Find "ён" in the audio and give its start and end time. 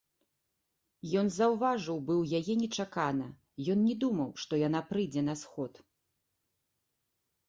1.19-1.27, 3.73-3.79